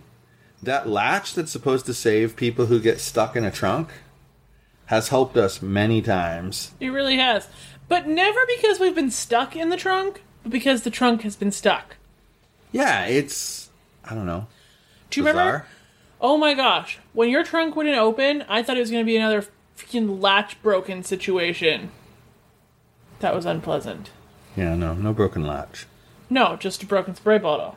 That 0.63 0.87
latch 0.87 1.33
that's 1.33 1.51
supposed 1.51 1.85
to 1.87 1.93
save 1.93 2.35
people 2.35 2.67
who 2.67 2.79
get 2.79 2.99
stuck 2.99 3.35
in 3.35 3.43
a 3.43 3.51
trunk 3.51 3.89
has 4.87 5.09
helped 5.09 5.37
us 5.37 5.61
many 5.61 6.01
times. 6.01 6.71
It 6.79 6.89
really 6.89 7.17
has. 7.17 7.47
But 7.87 8.07
never 8.07 8.39
because 8.47 8.79
we've 8.79 8.95
been 8.95 9.11
stuck 9.11 9.55
in 9.55 9.69
the 9.69 9.77
trunk, 9.77 10.23
but 10.45 10.51
because 10.51 10.83
the 10.83 10.91
trunk 10.91 11.23
has 11.23 11.35
been 11.35 11.51
stuck. 11.51 11.95
Yeah, 12.71 13.05
it's 13.07 13.69
I 14.03 14.13
don't 14.13 14.27
know. 14.27 14.45
Do 15.09 15.19
you 15.19 15.25
remember? 15.27 15.65
Oh 16.21 16.37
my 16.37 16.53
gosh. 16.53 16.99
When 17.13 17.29
your 17.29 17.43
trunk 17.43 17.75
wouldn't 17.75 17.97
open, 17.97 18.43
I 18.47 18.61
thought 18.61 18.77
it 18.77 18.81
was 18.81 18.91
going 18.91 19.03
to 19.03 19.07
be 19.11 19.17
another 19.17 19.43
freaking 19.75 20.21
latch 20.21 20.61
broken 20.61 21.03
situation. 21.03 21.89
That 23.21 23.33
was 23.35 23.45
unpleasant. 23.45 24.11
Yeah, 24.55 24.75
no, 24.75 24.93
no 24.93 25.13
broken 25.13 25.47
latch. 25.47 25.87
No, 26.29 26.55
just 26.57 26.83
a 26.83 26.85
broken 26.85 27.15
spray 27.15 27.39
bottle. 27.39 27.75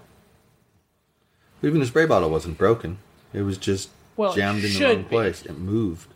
Even 1.62 1.80
the 1.80 1.86
spray 1.86 2.04
bottle 2.06 2.28
wasn't 2.30 2.58
broken. 2.58 2.98
It 3.32 3.42
was 3.42 3.56
just 3.58 3.88
Well, 4.16 4.34
jammed 4.34 4.62
in 4.64 4.72
the 4.74 4.84
wrong 4.84 5.02
be. 5.02 5.08
place. 5.08 5.42
It 5.42 5.58
moved. 5.58 6.08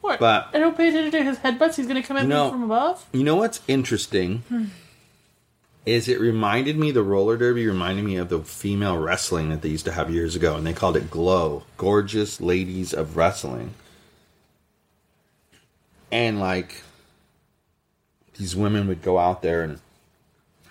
What? 0.00 0.18
But- 0.18 0.48
I 0.52 0.58
don't 0.58 0.76
pay 0.76 0.88
attention 0.88 1.12
to 1.12 1.22
his 1.22 1.38
headbutts. 1.38 1.76
He's 1.76 1.86
going 1.86 2.00
to 2.00 2.06
come 2.06 2.16
at 2.16 2.26
me 2.26 2.34
from 2.50 2.64
above? 2.64 3.06
You 3.12 3.22
know 3.24 3.36
what's 3.36 3.60
interesting? 3.68 4.38
Hmm. 4.48 4.64
Is 5.86 6.08
it 6.08 6.20
reminded 6.20 6.76
me 6.76 6.90
the 6.90 7.02
roller 7.02 7.36
derby 7.36 7.66
reminded 7.66 8.04
me 8.04 8.16
of 8.16 8.28
the 8.28 8.40
female 8.40 8.98
wrestling 8.98 9.48
that 9.48 9.62
they 9.62 9.70
used 9.70 9.86
to 9.86 9.92
have 9.92 10.10
years 10.10 10.36
ago, 10.36 10.56
and 10.56 10.66
they 10.66 10.74
called 10.74 10.96
it 10.96 11.10
Glow, 11.10 11.64
gorgeous 11.78 12.40
ladies 12.40 12.92
of 12.92 13.16
wrestling. 13.16 13.74
And 16.12 16.38
like 16.38 16.82
these 18.38 18.54
women 18.54 18.88
would 18.88 19.02
go 19.02 19.18
out 19.18 19.42
there 19.42 19.62
and 19.62 19.80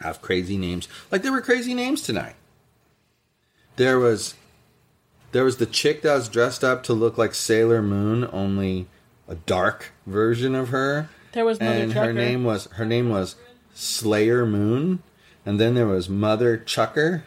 have 0.02 0.22
crazy 0.22 0.58
names. 0.58 0.88
Like 1.12 1.22
there 1.22 1.32
were 1.32 1.42
crazy 1.42 1.74
names 1.74 2.02
tonight. 2.02 2.36
There 3.78 3.98
was 3.98 4.36
there 5.32 5.44
was 5.44 5.58
the 5.58 5.66
chick 5.66 6.02
that 6.02 6.16
was 6.16 6.30
dressed 6.30 6.64
up 6.64 6.84
to 6.84 6.94
look 6.94 7.18
like 7.18 7.34
Sailor 7.34 7.82
Moon, 7.82 8.28
only 8.32 8.88
a 9.28 9.36
dark 9.36 9.92
version 10.08 10.56
of 10.56 10.70
her 10.70 11.10
There 11.34 11.46
was 11.46 11.60
Mother 11.60 11.72
and 11.72 11.94
her 11.94 12.14
name 12.14 12.44
was 12.44 12.66
her 12.74 12.86
name 12.86 13.10
was 13.10 13.36
Slayer 13.80 14.46
Moon, 14.46 15.02
and 15.46 15.58
then 15.58 15.74
there 15.74 15.88
was 15.88 16.10
Mother 16.10 16.58
Chucker, 16.58 17.24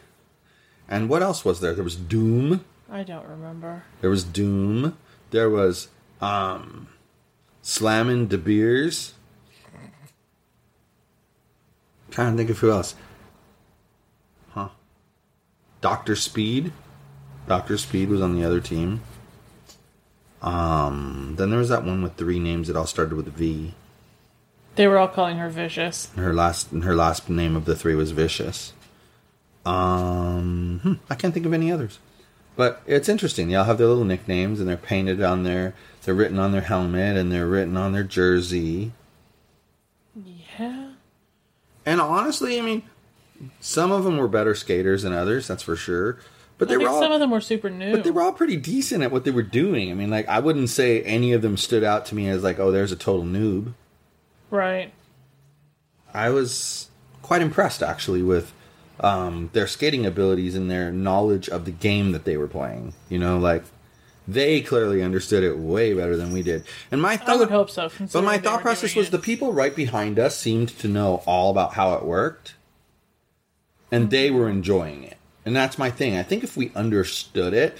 and 0.87 1.09
what 1.09 1.23
else 1.23 1.47
was 1.47 1.61
there? 1.61 1.73
There 1.73 1.83
was 1.83 1.97
Doom. 1.97 2.63
I 2.91 3.05
don't 3.05 3.27
remember. 3.27 3.85
There 4.03 4.11
was 4.11 4.23
Doom. 4.23 4.99
There 5.31 5.49
was 5.49 5.89
um, 6.21 6.89
Slammin' 7.63 8.29
Da 8.29 8.37
Beers. 8.37 9.15
Trying 12.11 12.33
to 12.33 12.37
think 12.37 12.51
of 12.51 12.59
who 12.59 12.71
else. 12.71 12.95
Huh. 14.51 14.69
Doctor 15.81 16.15
Speed. 16.15 16.75
Doctor 17.49 17.79
Speed 17.79 18.11
was 18.11 18.21
on 18.21 18.37
the 18.37 18.45
other 18.45 18.61
team. 18.61 19.01
Um, 20.43 21.37
then 21.39 21.49
there 21.49 21.59
was 21.59 21.71
that 21.71 21.87
one 21.87 22.03
with 22.03 22.17
three 22.17 22.39
names 22.39 22.69
that 22.69 22.77
all 22.77 22.87
started 22.87 23.17
with 23.17 23.27
a 23.29 23.31
V. 23.31 23.73
They 24.75 24.87
were 24.87 24.99
all 24.99 25.09
calling 25.09 25.37
her 25.37 25.51
vicious. 25.51 26.11
Her 26.17 26.33
last 26.33 26.71
her 26.71 26.95
last 26.95 27.29
name 27.29 27.57
of 27.57 27.65
the 27.67 27.77
three 27.77 27.95
was 27.95 28.13
Vicious. 28.13 28.73
Um, 29.65 30.81
hmm, 30.83 30.95
I 31.11 31.15
can't 31.15 31.33
think 31.35 31.47
of 31.47 31.53
any 31.53 31.71
others. 31.71 31.99
But 32.57 32.83
it's 32.87 33.09
interesting. 33.09 33.49
They 33.49 33.55
all 33.55 33.65
have 33.65 33.79
their 33.79 33.87
little 33.87 34.05
nicknames, 34.05 34.61
and 34.61 34.69
they're 34.69 34.77
painted 34.77 35.23
on 35.23 35.43
their. 35.43 35.75
They're 36.03 36.15
written 36.15 36.39
on 36.39 36.53
their 36.53 36.63
helmet, 36.63 37.17
and 37.17 37.31
they're 37.31 37.47
written 37.47 37.77
on 37.77 37.93
their 37.93 38.03
jersey. 38.03 38.93
Yeah. 40.15 40.93
And 41.87 42.01
honestly, 42.01 42.59
I 42.59 42.63
mean, 42.63 42.83
some 43.61 43.91
of 43.93 44.05
them 44.05 44.17
were 44.17 44.29
better 44.29 44.55
skaters 44.55 45.03
than 45.03 45.13
others. 45.13 45.49
That's 45.49 45.63
for 45.63 45.77
sure. 45.77 46.19
But 46.59 46.69
they 46.69 46.77
were 46.77 46.89
all. 46.89 47.01
some 47.01 47.13
of 47.13 47.21
them 47.21 47.31
were 47.31 47.41
super 47.41 47.71
new. 47.71 47.93
But 47.93 48.05
they 48.05 48.11
were 48.11 48.23
all 48.23 48.33
pretty 48.33 48.57
decent 48.57 49.03
at 49.03 49.11
what 49.11 49.25
they 49.25 49.31
were 49.31 49.43
doing. 49.43 49.91
I 49.91 49.95
mean, 49.95 50.11
like 50.11 50.29
I 50.29 50.39
wouldn't 50.41 50.71
say 50.71 51.03
any 51.03 51.33
of 51.33 51.43
them 51.43 51.57
stood 51.57 51.83
out 51.83 52.07
to 52.07 52.15
me 52.15 52.29
as 52.29 52.43
like, 52.43 52.59
oh, 52.59 52.71
there's 52.71 52.93
a 52.93 52.97
total 52.97 53.25
noob. 53.25 53.75
Right. 54.53 54.93
I 56.15 56.31
was 56.31 56.91
quite 57.23 57.43
impressed 57.43 57.83
actually 57.83 58.23
with 58.23 58.53
um, 59.01 59.51
their 59.53 59.67
skating 59.67 60.07
abilities 60.07 60.55
and 60.55 60.71
their 60.71 60.93
knowledge 60.93 61.49
of 61.49 61.65
the 61.65 61.71
game 61.71 62.13
that 62.13 62.25
they 62.25 62.37
were 62.37 62.47
playing. 62.47 62.95
You 63.09 63.19
know, 63.19 63.39
like 63.39 63.65
they 64.29 64.61
clearly 64.61 65.03
understood 65.03 65.43
it 65.43 65.59
way 65.59 65.95
better 65.95 66.17
than 66.17 66.33
we 66.33 66.43
did. 66.43 66.65
And 66.91 67.03
my 67.03 67.13
I 67.13 67.17
thought, 67.17 67.39
would 67.39 67.51
hope 67.51 67.71
so. 67.71 67.91
but 68.13 68.23
my 68.23 68.39
thought 68.39 68.61
process 68.61 68.95
was 68.95 69.11
the 69.11 69.19
people 69.19 69.53
right 69.53 69.75
behind 69.75 70.19
us 70.19 70.37
seemed 70.37 70.69
to 70.79 70.89
know 70.89 71.23
all 71.27 71.51
about 71.51 71.75
how 71.75 71.95
it 71.95 72.05
worked, 72.05 72.55
and 73.91 74.11
they 74.11 74.31
were 74.31 74.49
enjoying 74.49 75.03
it. 75.05 75.17
And 75.45 75.57
that's 75.57 75.79
my 75.79 75.91
thing. 75.91 76.17
I 76.17 76.23
think 76.23 76.45
if 76.45 76.57
we 76.57 76.71
understood 76.75 77.53
it, 77.53 77.79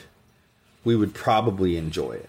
we 0.83 0.97
would 0.97 1.15
probably 1.15 1.77
enjoy 1.77 2.13
it. 2.13 2.29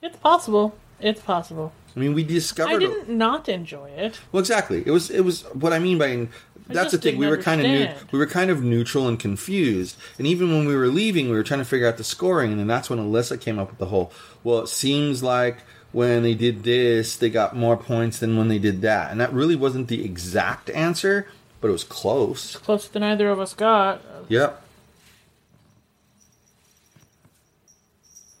It's 0.00 0.16
possible. 0.16 0.74
It's 1.00 1.20
possible. 1.20 1.72
I 1.96 2.00
mean, 2.00 2.14
we 2.14 2.24
discovered. 2.24 2.76
I 2.76 2.78
didn't 2.78 3.08
not 3.08 3.48
enjoy 3.48 3.90
it. 3.90 4.20
Well, 4.32 4.40
exactly. 4.40 4.82
It 4.84 4.90
was. 4.90 5.10
It 5.10 5.22
was 5.22 5.42
what 5.54 5.72
I 5.72 5.78
mean 5.78 5.98
by. 5.98 6.28
That's 6.68 6.92
the 6.92 6.98
thing. 6.98 7.16
We 7.16 7.26
were 7.26 7.38
kind 7.38 7.60
of 7.60 7.66
new, 7.66 7.88
we 8.12 8.18
were 8.18 8.26
kind 8.26 8.50
of 8.50 8.62
neutral 8.62 9.08
and 9.08 9.18
confused. 9.18 9.96
And 10.18 10.26
even 10.26 10.50
when 10.50 10.66
we 10.66 10.76
were 10.76 10.88
leaving, 10.88 11.30
we 11.30 11.36
were 11.36 11.42
trying 11.42 11.60
to 11.60 11.64
figure 11.64 11.88
out 11.88 11.96
the 11.96 12.04
scoring. 12.04 12.50
And 12.50 12.60
then 12.60 12.66
that's 12.66 12.90
when 12.90 12.98
Alyssa 12.98 13.40
came 13.40 13.58
up 13.58 13.70
with 13.70 13.78
the 13.78 13.86
whole. 13.86 14.12
Well, 14.44 14.60
it 14.60 14.68
seems 14.68 15.22
like 15.22 15.58
when 15.92 16.22
they 16.22 16.34
did 16.34 16.64
this, 16.64 17.16
they 17.16 17.30
got 17.30 17.56
more 17.56 17.76
points 17.76 18.18
than 18.18 18.36
when 18.36 18.48
they 18.48 18.58
did 18.58 18.82
that. 18.82 19.10
And 19.10 19.18
that 19.18 19.32
really 19.32 19.56
wasn't 19.56 19.88
the 19.88 20.04
exact 20.04 20.68
answer, 20.70 21.26
but 21.62 21.68
it 21.68 21.72
was 21.72 21.84
close. 21.84 22.56
Closer 22.56 22.92
than 22.92 23.02
either 23.02 23.30
of 23.30 23.40
us 23.40 23.54
got. 23.54 24.02
Yep. 24.28 24.62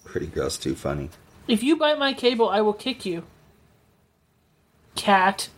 Pretty 0.04 0.26
girl's 0.26 0.58
too 0.58 0.74
funny. 0.74 1.08
If 1.48 1.62
you 1.62 1.76
bite 1.76 1.98
my 1.98 2.12
cable, 2.12 2.48
I 2.50 2.60
will 2.60 2.74
kick 2.74 3.06
you. 3.06 3.24
Cat. 4.94 5.48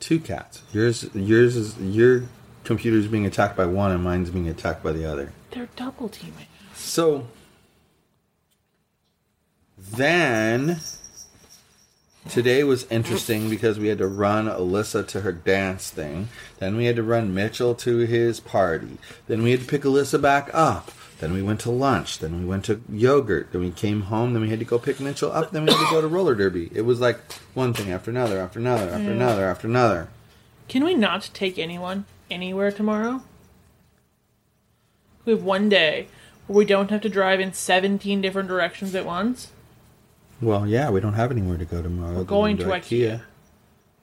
Two 0.00 0.18
cats. 0.18 0.62
Yours. 0.72 1.08
Yours 1.14 1.54
is 1.54 1.78
your 1.78 2.24
computer's 2.64 3.06
being 3.06 3.24
attacked 3.24 3.56
by 3.56 3.66
one, 3.66 3.92
and 3.92 4.02
mine's 4.02 4.30
being 4.30 4.48
attacked 4.48 4.82
by 4.82 4.90
the 4.90 5.04
other. 5.04 5.32
They're 5.52 5.68
double 5.76 6.08
teaming. 6.08 6.46
So 6.74 7.28
then 9.78 10.80
today 12.28 12.64
was 12.64 12.86
interesting 12.90 13.50
because 13.50 13.78
we 13.78 13.88
had 13.88 13.98
to 13.98 14.06
run 14.06 14.46
Alyssa 14.46 15.06
to 15.08 15.20
her 15.22 15.32
dance 15.32 15.90
thing. 15.90 16.28
Then 16.58 16.76
we 16.76 16.86
had 16.86 16.96
to 16.96 17.02
run 17.02 17.34
Mitchell 17.34 17.74
to 17.76 17.98
his 17.98 18.40
party. 18.40 18.98
Then 19.26 19.42
we 19.42 19.50
had 19.50 19.60
to 19.60 19.66
pick 19.66 19.82
Alyssa 19.82 20.20
back 20.20 20.50
up. 20.52 20.90
Then 21.18 21.32
we 21.32 21.42
went 21.42 21.60
to 21.60 21.70
lunch. 21.70 22.18
Then 22.18 22.40
we 22.40 22.44
went 22.44 22.64
to 22.64 22.80
yogurt. 22.88 23.52
Then 23.52 23.60
we 23.60 23.70
came 23.70 24.02
home. 24.02 24.32
Then 24.32 24.42
we 24.42 24.50
had 24.50 24.58
to 24.58 24.64
go 24.64 24.78
pick 24.78 24.98
Mitchell 24.98 25.30
up. 25.30 25.52
Then 25.52 25.64
we 25.64 25.72
had 25.72 25.84
to 25.84 25.90
go 25.90 26.00
to 26.00 26.08
roller 26.08 26.34
derby. 26.34 26.70
It 26.74 26.82
was 26.82 27.00
like 27.00 27.20
one 27.54 27.72
thing 27.72 27.92
after 27.92 28.10
another, 28.10 28.40
after 28.40 28.58
another, 28.58 28.90
after 28.90 29.12
another, 29.12 29.46
after 29.46 29.68
another. 29.68 30.08
Can 30.68 30.84
we 30.84 30.94
not 30.94 31.30
take 31.32 31.58
anyone 31.58 32.06
anywhere 32.30 32.72
tomorrow? 32.72 33.22
We 35.24 35.32
have 35.32 35.44
one 35.44 35.68
day 35.68 36.08
where 36.46 36.58
we 36.58 36.64
don't 36.64 36.90
have 36.90 37.02
to 37.02 37.08
drive 37.08 37.38
in 37.38 37.52
17 37.52 38.20
different 38.20 38.48
directions 38.48 38.94
at 38.94 39.06
once. 39.06 39.52
Well, 40.42 40.66
yeah, 40.66 40.90
we 40.90 41.00
don't 41.00 41.12
have 41.14 41.30
anywhere 41.30 41.56
to 41.56 41.64
go 41.64 41.80
tomorrow. 41.80 42.16
We're 42.18 42.24
going 42.24 42.56
than 42.56 42.68
to 42.68 42.74
IKEA. 42.74 43.20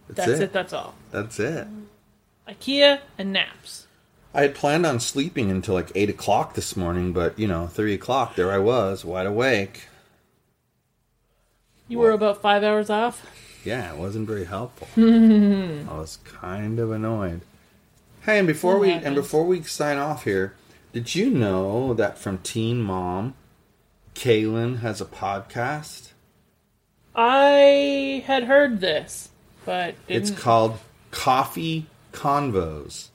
That's, 0.07 0.27
That's 0.27 0.39
it. 0.39 0.43
it. 0.45 0.53
That's 0.53 0.73
all. 0.73 0.95
That's 1.11 1.39
it. 1.39 1.67
IKEA 2.47 3.01
and 3.17 3.33
naps. 3.33 3.85
I 4.33 4.41
had 4.43 4.55
planned 4.55 4.85
on 4.85 4.99
sleeping 4.99 5.51
until 5.51 5.73
like 5.75 5.91
eight 5.95 6.09
o'clock 6.09 6.53
this 6.53 6.77
morning, 6.77 7.13
but 7.13 7.37
you 7.37 7.47
know, 7.47 7.67
three 7.67 7.93
o'clock, 7.93 8.35
there 8.35 8.51
I 8.51 8.57
was, 8.59 9.03
wide 9.03 9.25
awake. 9.27 9.87
You 11.87 11.97
were 11.99 12.11
about 12.11 12.41
five 12.41 12.63
hours 12.63 12.89
off. 12.89 13.25
Yeah, 13.65 13.91
it 13.91 13.97
wasn't 13.97 14.27
very 14.27 14.45
helpful. 14.45 14.87
I 14.97 15.97
was 15.97 16.19
kind 16.23 16.79
of 16.79 16.91
annoyed. 16.91 17.41
Hey, 18.21 18.37
and 18.37 18.47
before 18.47 18.73
What 18.73 18.81
we 18.81 18.89
happened? 18.89 19.07
and 19.07 19.15
before 19.15 19.45
we 19.45 19.63
sign 19.63 19.97
off 19.97 20.23
here, 20.23 20.53
did 20.93 21.15
you 21.15 21.29
know 21.29 21.93
that 21.95 22.17
from 22.17 22.37
Teen 22.39 22.81
Mom, 22.81 23.33
Kailyn 24.15 24.79
has 24.79 25.01
a 25.01 25.05
podcast? 25.05 26.11
I 27.21 28.23
had 28.27 28.45
heard 28.45 28.79
this, 28.79 29.27
but 29.65 29.95
It's 30.07 30.29
didn't. 30.29 30.41
called 30.41 30.79
Coffee 31.11 31.87
Convos. 32.13 33.09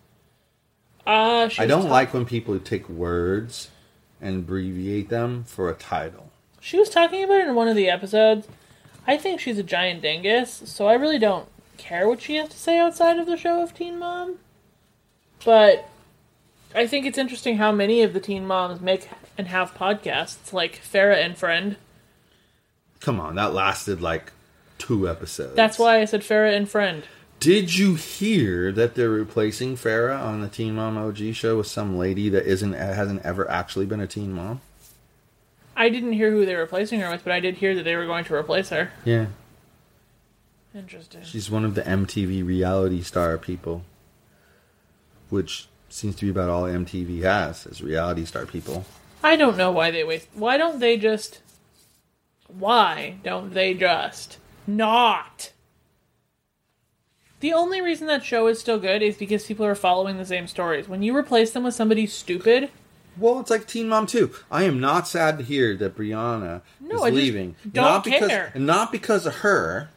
uh, 1.06 1.48
I 1.58 1.64
don't 1.66 1.84
ta- 1.84 1.88
like 1.90 2.12
when 2.12 2.26
people 2.26 2.58
take 2.58 2.86
words 2.88 3.70
and 4.20 4.40
abbreviate 4.40 5.08
them 5.08 5.44
for 5.44 5.70
a 5.70 5.74
title. 5.74 6.30
She 6.60 6.78
was 6.78 6.90
talking 6.90 7.24
about 7.24 7.38
it 7.40 7.48
in 7.48 7.54
one 7.54 7.66
of 7.68 7.76
the 7.76 7.88
episodes. 7.88 8.46
I 9.06 9.16
think 9.16 9.40
she's 9.40 9.58
a 9.58 9.62
giant 9.62 10.02
dingus, 10.02 10.62
so 10.66 10.86
I 10.86 10.94
really 10.94 11.18
don't 11.18 11.48
care 11.78 12.06
what 12.06 12.20
she 12.20 12.36
has 12.36 12.50
to 12.50 12.58
say 12.58 12.78
outside 12.78 13.18
of 13.18 13.24
the 13.26 13.38
show 13.38 13.62
of 13.62 13.74
Teen 13.74 13.98
Mom. 13.98 14.36
But 15.46 15.88
I 16.74 16.86
think 16.86 17.06
it's 17.06 17.18
interesting 17.18 17.56
how 17.56 17.72
many 17.72 18.02
of 18.02 18.12
the 18.12 18.20
teen 18.20 18.46
moms 18.46 18.82
make 18.82 19.08
and 19.38 19.48
have 19.48 19.74
podcasts, 19.74 20.52
like 20.52 20.80
Farrah 20.82 21.24
and 21.24 21.36
Friend. 21.38 21.76
Come 23.04 23.20
on, 23.20 23.34
that 23.34 23.52
lasted 23.52 24.00
like 24.00 24.32
two 24.78 25.06
episodes. 25.06 25.54
That's 25.54 25.78
why 25.78 26.00
I 26.00 26.06
said 26.06 26.22
Farrah 26.22 26.56
and 26.56 26.66
Friend. 26.66 27.02
Did 27.38 27.76
you 27.76 27.96
hear 27.96 28.72
that 28.72 28.94
they're 28.94 29.10
replacing 29.10 29.76
Farrah 29.76 30.18
on 30.18 30.40
the 30.40 30.48
Teen 30.48 30.74
Mom 30.74 30.96
OG 30.96 31.34
show 31.34 31.58
with 31.58 31.66
some 31.66 31.98
lady 31.98 32.30
that 32.30 32.46
isn't 32.46 32.72
hasn't 32.72 33.22
ever 33.22 33.50
actually 33.50 33.84
been 33.84 34.00
a 34.00 34.06
teen 34.06 34.32
mom? 34.32 34.62
I 35.76 35.90
didn't 35.90 36.14
hear 36.14 36.30
who 36.30 36.46
they 36.46 36.54
were 36.54 36.62
replacing 36.62 37.00
her 37.00 37.10
with, 37.10 37.24
but 37.24 37.32
I 37.34 37.40
did 37.40 37.56
hear 37.56 37.74
that 37.74 37.82
they 37.82 37.94
were 37.94 38.06
going 38.06 38.24
to 38.24 38.34
replace 38.34 38.70
her. 38.70 38.92
Yeah, 39.04 39.26
Interesting. 40.74 41.24
she's 41.24 41.50
one 41.50 41.66
of 41.66 41.74
the 41.74 41.82
MTV 41.82 42.46
reality 42.46 43.02
star 43.02 43.36
people, 43.36 43.84
which 45.28 45.68
seems 45.90 46.16
to 46.16 46.24
be 46.24 46.30
about 46.30 46.48
all 46.48 46.62
MTV 46.62 47.20
has 47.24 47.66
is 47.66 47.82
reality 47.82 48.24
star 48.24 48.46
people. 48.46 48.86
I 49.22 49.36
don't 49.36 49.58
know 49.58 49.70
why 49.70 49.90
they 49.90 50.04
waste. 50.04 50.28
Why 50.32 50.56
don't 50.56 50.80
they 50.80 50.96
just? 50.96 51.40
Why 52.58 53.16
don't 53.24 53.52
they 53.54 53.74
just 53.74 54.38
not? 54.66 55.52
The 57.40 57.52
only 57.52 57.80
reason 57.80 58.06
that 58.06 58.24
show 58.24 58.46
is 58.46 58.58
still 58.58 58.78
good 58.78 59.02
is 59.02 59.16
because 59.16 59.44
people 59.46 59.66
are 59.66 59.74
following 59.74 60.16
the 60.16 60.24
same 60.24 60.46
stories. 60.46 60.88
When 60.88 61.02
you 61.02 61.14
replace 61.16 61.50
them 61.50 61.64
with 61.64 61.74
somebody 61.74 62.06
stupid, 62.06 62.70
Well, 63.18 63.40
it's 63.40 63.50
like 63.50 63.66
Teen 63.66 63.88
Mom 63.88 64.06
2. 64.06 64.30
I 64.50 64.62
am 64.64 64.80
not 64.80 65.06
sad 65.06 65.38
to 65.38 65.44
hear 65.44 65.76
that 65.76 65.96
Briana 65.96 66.62
No, 66.80 66.96
is 66.96 67.02
I 67.02 67.10
leaving. 67.10 67.56
don't 67.70 67.84
not 67.84 68.04
because 68.04 68.28
care. 68.30 68.52
not 68.54 68.90
because 68.92 69.26
of 69.26 69.36
her, 69.36 69.90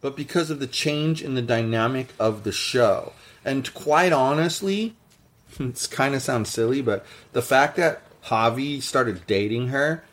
but 0.00 0.16
because 0.16 0.50
of 0.50 0.60
the 0.60 0.66
change 0.66 1.22
in 1.22 1.34
the 1.34 1.42
dynamic 1.42 2.08
of 2.18 2.44
the 2.44 2.52
show. 2.52 3.12
And 3.44 3.72
quite 3.74 4.12
honestly, 4.12 4.94
it's 5.58 5.86
kind 5.86 6.14
of 6.14 6.22
sounds 6.22 6.48
silly, 6.48 6.80
but 6.80 7.04
the 7.32 7.42
fact 7.42 7.76
that 7.76 8.02
Javi 8.24 8.80
started 8.82 9.26
dating 9.26 9.68
her 9.68 10.04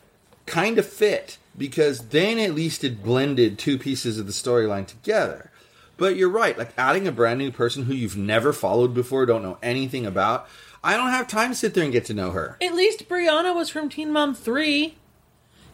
kind 0.46 0.78
of 0.78 0.86
fit 0.86 1.38
because 1.58 2.08
then 2.08 2.38
at 2.38 2.54
least 2.54 2.84
it 2.84 3.02
blended 3.02 3.58
two 3.58 3.78
pieces 3.78 4.18
of 4.18 4.26
the 4.26 4.32
storyline 4.32 4.86
together. 4.86 5.50
But 5.96 6.16
you're 6.16 6.28
right, 6.28 6.56
like 6.58 6.70
adding 6.76 7.08
a 7.08 7.12
brand 7.12 7.38
new 7.38 7.50
person 7.50 7.84
who 7.84 7.94
you've 7.94 8.16
never 8.16 8.52
followed 8.52 8.92
before, 8.94 9.24
don't 9.26 9.42
know 9.42 9.58
anything 9.62 10.04
about. 10.04 10.46
I 10.84 10.96
don't 10.96 11.08
have 11.10 11.26
time 11.26 11.50
to 11.50 11.54
sit 11.56 11.72
there 11.74 11.82
and 11.84 11.92
get 11.92 12.04
to 12.06 12.14
know 12.14 12.30
her. 12.32 12.56
at 12.62 12.74
least 12.74 13.08
Briana 13.08 13.54
was 13.54 13.70
from 13.70 13.88
Teen 13.88 14.12
Mom 14.12 14.34
Three. 14.34 14.96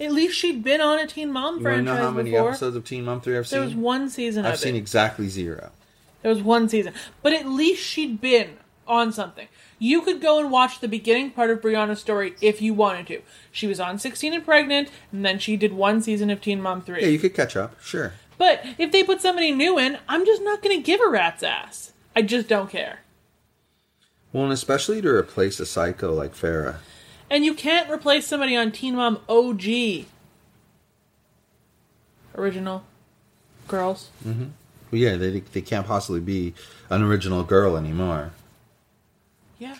At 0.00 0.12
least 0.12 0.36
she'd 0.38 0.64
been 0.64 0.80
on 0.80 0.98
a 0.98 1.06
Teen 1.06 1.30
Mom 1.32 1.56
You 1.56 1.62
franchise 1.62 1.84
know 1.84 1.96
how 1.96 2.10
many 2.10 2.30
before. 2.30 2.48
episodes 2.50 2.74
of 2.76 2.84
Teen 2.84 3.04
Mom 3.04 3.20
3 3.20 3.36
I've 3.36 3.36
There 3.36 3.44
seen? 3.44 3.58
There 3.58 3.66
was 3.66 3.74
one 3.76 4.08
season 4.10 4.46
I've 4.46 4.58
seen 4.58 4.74
it. 4.74 4.78
exactly 4.78 5.28
zero. 5.28 5.70
There 6.22 6.32
was 6.32 6.42
one 6.42 6.68
season, 6.68 6.94
but 7.22 7.32
at 7.32 7.46
least 7.46 7.82
she'd 7.84 8.20
been 8.20 8.56
on 8.92 9.10
something. 9.10 9.48
You 9.78 10.02
could 10.02 10.20
go 10.20 10.38
and 10.38 10.50
watch 10.50 10.80
the 10.80 10.88
beginning 10.88 11.30
part 11.30 11.50
of 11.50 11.60
Briana's 11.60 12.00
story 12.00 12.34
if 12.40 12.60
you 12.60 12.74
wanted 12.74 13.06
to. 13.08 13.22
She 13.50 13.66
was 13.66 13.80
on 13.80 13.98
16 13.98 14.32
and 14.32 14.44
Pregnant, 14.44 14.90
and 15.10 15.24
then 15.24 15.38
she 15.38 15.56
did 15.56 15.72
one 15.72 16.02
season 16.02 16.30
of 16.30 16.40
Teen 16.40 16.60
Mom 16.60 16.82
3. 16.82 17.00
Yeah, 17.00 17.08
you 17.08 17.18
could 17.18 17.34
catch 17.34 17.56
up, 17.56 17.80
sure. 17.82 18.12
But 18.38 18.64
if 18.78 18.92
they 18.92 19.02
put 19.02 19.20
somebody 19.20 19.50
new 19.50 19.78
in, 19.78 19.98
I'm 20.08 20.26
just 20.26 20.42
not 20.42 20.62
going 20.62 20.76
to 20.76 20.82
give 20.82 21.00
a 21.00 21.08
rat's 21.08 21.42
ass. 21.42 21.92
I 22.14 22.22
just 22.22 22.48
don't 22.48 22.70
care. 22.70 23.00
Well, 24.32 24.44
and 24.44 24.52
especially 24.52 25.00
to 25.02 25.08
replace 25.08 25.58
a 25.58 25.66
psycho 25.66 26.12
like 26.12 26.34
Farrah. 26.34 26.76
And 27.30 27.44
you 27.44 27.54
can't 27.54 27.90
replace 27.90 28.26
somebody 28.26 28.56
on 28.56 28.72
Teen 28.72 28.96
Mom 28.96 29.20
OG. 29.28 30.06
Original 32.34 32.84
girls. 33.68 34.10
Mm-hmm. 34.26 34.48
Well, 34.90 35.00
yeah, 35.00 35.16
they, 35.16 35.40
they 35.40 35.62
can't 35.62 35.86
possibly 35.86 36.20
be 36.20 36.54
an 36.90 37.02
original 37.02 37.42
girl 37.42 37.76
anymore. 37.76 38.32
Yeah. 39.58 39.76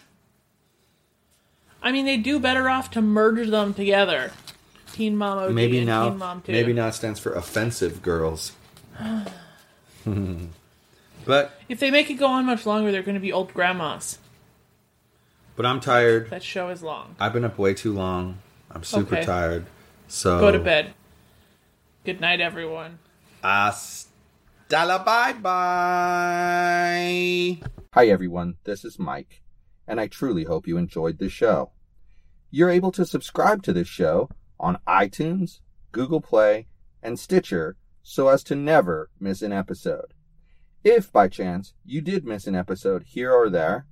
I 1.83 1.91
mean, 1.93 2.05
they 2.07 2.17
do 2.17 2.39
better 2.39 2.69
off 2.69 2.91
to 2.93 3.03
merge 3.03 3.49
them 3.49 3.75
together. 3.75 4.33
Teen 4.93 5.17
Mom 5.17 5.39
OG 5.39 5.53
maybe 5.53 5.79
and 5.79 5.87
now, 5.87 6.11
Teen 6.11 6.19
Mom 6.19 6.43
2. 6.43 6.53
maybe 6.53 6.73
now 6.73 6.89
it 6.89 6.93
stands 6.93 7.19
for 7.19 7.33
offensive 7.33 8.03
girls. 8.03 8.53
but 11.25 11.61
If 11.69 11.81
they 11.81 11.91
make 11.91 12.11
it 12.11 12.15
go 12.15 12.27
on 12.27 12.45
much 12.47 12.67
longer, 12.67 12.93
they're 12.93 13.03
going 13.03 13.15
to 13.15 13.21
be 13.21 13.33
old 13.33 13.53
grandmas. 13.55 14.19
but 15.57 15.65
I'm 15.67 15.81
tired. 15.81 16.31
That 16.31 16.43
show 16.43 16.69
is 16.71 16.83
long. 16.83 17.15
I've 17.21 17.33
been 17.33 17.45
up 17.45 17.59
way 17.59 17.75
too 17.75 17.93
long. 17.93 18.39
I'm 18.71 18.85
super 18.85 19.17
Okay. 19.17 19.25
tired. 19.25 19.67
So 20.09 20.41
Go 20.41 20.51
to 20.53 20.59
bed. 20.59 20.93
Good 22.05 22.21
night, 22.21 22.41
everyone. 22.41 22.99
Hasta 23.43 24.07
la 24.71 25.03
bye 25.05 25.33
bye. 25.35 25.51
Hi, 27.95 28.07
everyone. 28.09 28.57
This 28.65 28.85
is 28.85 28.99
Mike, 28.99 29.41
and 29.87 30.01
I 30.01 30.07
truly 30.07 30.45
hope 30.45 30.67
you 30.67 30.77
enjoyed 30.77 31.19
this 31.19 31.33
show. 31.33 31.73
You're 32.51 32.71
able 32.71 32.93
to 32.93 33.07
subscribe 33.07 33.63
to 33.65 33.73
this 33.73 33.89
show 33.89 34.29
on 34.61 34.79
iTunes, 34.87 35.61
Google 35.91 36.21
Play, 36.21 36.69
and 37.03 37.19
Stitcher 37.19 37.77
so 38.03 38.29
as 38.29 38.43
to 38.45 38.55
never 38.55 39.11
miss 39.19 39.43
an 39.43 39.53
episode. 39.53 40.15
If 40.85 41.13
by 41.13 41.29
chance 41.29 41.75
you 41.85 42.01
did 42.01 42.25
miss 42.25 42.47
an 42.47 42.57
episode 42.57 43.05
here 43.07 43.33
or 43.33 43.49
there, 43.49 43.87